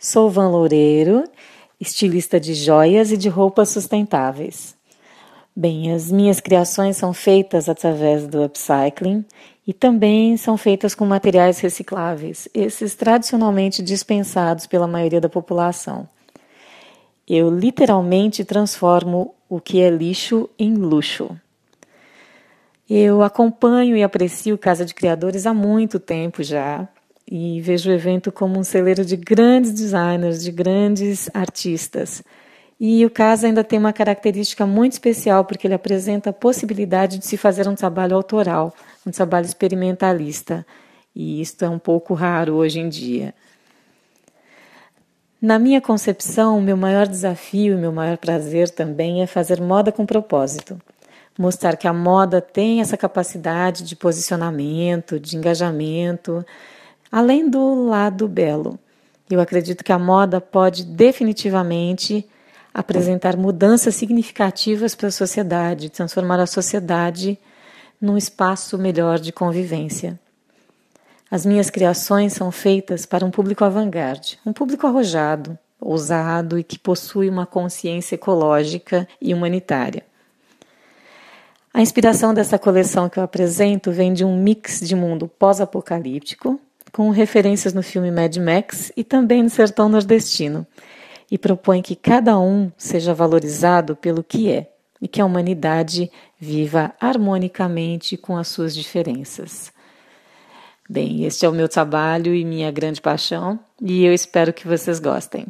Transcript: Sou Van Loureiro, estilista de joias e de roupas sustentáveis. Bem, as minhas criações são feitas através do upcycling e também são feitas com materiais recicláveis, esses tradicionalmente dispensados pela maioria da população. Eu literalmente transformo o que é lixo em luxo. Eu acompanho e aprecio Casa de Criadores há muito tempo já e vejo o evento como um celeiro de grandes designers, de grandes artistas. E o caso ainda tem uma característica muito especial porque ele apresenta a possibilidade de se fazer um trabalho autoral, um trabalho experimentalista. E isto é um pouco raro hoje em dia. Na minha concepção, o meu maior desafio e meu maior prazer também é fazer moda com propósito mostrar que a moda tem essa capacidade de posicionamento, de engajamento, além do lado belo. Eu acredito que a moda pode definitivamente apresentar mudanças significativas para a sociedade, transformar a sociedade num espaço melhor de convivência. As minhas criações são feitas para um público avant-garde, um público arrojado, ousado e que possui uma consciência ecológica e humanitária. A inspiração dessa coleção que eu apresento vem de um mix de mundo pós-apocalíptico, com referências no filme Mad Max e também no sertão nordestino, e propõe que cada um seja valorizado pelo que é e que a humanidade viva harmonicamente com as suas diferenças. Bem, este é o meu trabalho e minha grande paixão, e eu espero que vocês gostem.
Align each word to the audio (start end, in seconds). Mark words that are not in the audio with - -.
Sou 0.00 0.30
Van 0.30 0.48
Loureiro, 0.48 1.24
estilista 1.80 2.38
de 2.38 2.54
joias 2.54 3.10
e 3.10 3.16
de 3.16 3.28
roupas 3.28 3.70
sustentáveis. 3.70 4.76
Bem, 5.56 5.92
as 5.92 6.08
minhas 6.08 6.38
criações 6.38 6.96
são 6.96 7.12
feitas 7.12 7.68
através 7.68 8.24
do 8.28 8.44
upcycling 8.44 9.24
e 9.66 9.72
também 9.72 10.36
são 10.36 10.56
feitas 10.56 10.94
com 10.94 11.04
materiais 11.04 11.58
recicláveis, 11.58 12.48
esses 12.54 12.94
tradicionalmente 12.94 13.82
dispensados 13.82 14.68
pela 14.68 14.86
maioria 14.86 15.20
da 15.20 15.28
população. 15.28 16.08
Eu 17.26 17.50
literalmente 17.50 18.44
transformo 18.44 19.34
o 19.48 19.60
que 19.60 19.80
é 19.80 19.90
lixo 19.90 20.48
em 20.56 20.74
luxo. 20.74 21.28
Eu 22.88 23.20
acompanho 23.20 23.96
e 23.96 24.04
aprecio 24.04 24.56
Casa 24.56 24.84
de 24.84 24.94
Criadores 24.94 25.44
há 25.44 25.52
muito 25.52 25.98
tempo 25.98 26.40
já 26.44 26.88
e 27.30 27.60
vejo 27.60 27.90
o 27.90 27.92
evento 27.92 28.32
como 28.32 28.58
um 28.58 28.64
celeiro 28.64 29.04
de 29.04 29.16
grandes 29.16 29.72
designers, 29.72 30.42
de 30.42 30.50
grandes 30.50 31.28
artistas. 31.34 32.22
E 32.80 33.04
o 33.04 33.10
caso 33.10 33.44
ainda 33.44 33.62
tem 33.62 33.78
uma 33.78 33.92
característica 33.92 34.64
muito 34.64 34.92
especial 34.92 35.44
porque 35.44 35.66
ele 35.66 35.74
apresenta 35.74 36.30
a 36.30 36.32
possibilidade 36.32 37.18
de 37.18 37.26
se 37.26 37.36
fazer 37.36 37.68
um 37.68 37.74
trabalho 37.74 38.16
autoral, 38.16 38.74
um 39.06 39.10
trabalho 39.10 39.44
experimentalista. 39.44 40.64
E 41.14 41.40
isto 41.40 41.64
é 41.64 41.68
um 41.68 41.78
pouco 41.78 42.14
raro 42.14 42.54
hoje 42.54 42.80
em 42.80 42.88
dia. 42.88 43.34
Na 45.40 45.58
minha 45.58 45.80
concepção, 45.80 46.58
o 46.58 46.62
meu 46.62 46.76
maior 46.76 47.06
desafio 47.06 47.74
e 47.74 47.80
meu 47.80 47.92
maior 47.92 48.16
prazer 48.16 48.70
também 48.70 49.22
é 49.22 49.26
fazer 49.26 49.60
moda 49.60 49.92
com 49.92 50.06
propósito 50.06 50.80
mostrar 51.38 51.76
que 51.76 51.86
a 51.86 51.92
moda 51.92 52.40
tem 52.40 52.80
essa 52.80 52.96
capacidade 52.96 53.84
de 53.84 53.94
posicionamento, 53.94 55.20
de 55.20 55.36
engajamento, 55.36 56.44
além 57.10 57.48
do 57.48 57.86
lado 57.86 58.28
belo. 58.28 58.78
Eu 59.30 59.40
acredito 59.40 59.84
que 59.84 59.92
a 59.92 59.98
moda 59.98 60.40
pode 60.40 60.84
definitivamente 60.84 62.26
apresentar 62.72 63.36
mudanças 63.36 63.94
significativas 63.94 64.94
para 64.94 65.08
a 65.08 65.12
sociedade, 65.12 65.90
transformar 65.90 66.40
a 66.40 66.46
sociedade 66.46 67.38
num 68.00 68.16
espaço 68.16 68.78
melhor 68.78 69.18
de 69.18 69.32
convivência. 69.32 70.18
As 71.30 71.44
minhas 71.44 71.68
criações 71.68 72.32
são 72.32 72.50
feitas 72.50 73.04
para 73.04 73.24
um 73.24 73.30
público 73.30 73.64
avant-garde, 73.64 74.38
um 74.46 74.52
público 74.52 74.86
arrojado, 74.86 75.58
ousado 75.80 76.58
e 76.58 76.64
que 76.64 76.78
possui 76.78 77.28
uma 77.28 77.44
consciência 77.44 78.14
ecológica 78.14 79.06
e 79.20 79.34
humanitária. 79.34 80.04
A 81.72 81.82
inspiração 81.82 82.32
dessa 82.32 82.58
coleção 82.58 83.08
que 83.08 83.18
eu 83.18 83.22
apresento 83.22 83.92
vem 83.92 84.12
de 84.12 84.24
um 84.24 84.36
mix 84.36 84.80
de 84.80 84.96
mundo 84.96 85.28
pós-apocalíptico, 85.28 86.58
com 86.92 87.10
referências 87.10 87.72
no 87.72 87.82
filme 87.82 88.10
Mad 88.10 88.36
Max 88.36 88.92
e 88.96 89.04
também 89.04 89.42
no 89.42 89.50
sertão 89.50 89.88
nordestino, 89.88 90.66
e 91.30 91.36
propõe 91.36 91.82
que 91.82 91.94
cada 91.94 92.38
um 92.38 92.70
seja 92.76 93.12
valorizado 93.12 93.94
pelo 93.94 94.22
que 94.22 94.50
é 94.50 94.70
e 95.00 95.06
que 95.06 95.20
a 95.20 95.24
humanidade 95.24 96.10
viva 96.38 96.92
harmonicamente 97.00 98.16
com 98.16 98.36
as 98.36 98.48
suas 98.48 98.74
diferenças. 98.74 99.72
Bem, 100.88 101.24
este 101.24 101.44
é 101.44 101.48
o 101.48 101.52
meu 101.52 101.68
trabalho 101.68 102.34
e 102.34 102.44
minha 102.44 102.70
grande 102.70 103.00
paixão, 103.00 103.60
e 103.80 104.04
eu 104.04 104.12
espero 104.12 104.52
que 104.52 104.66
vocês 104.66 104.98
gostem. 104.98 105.46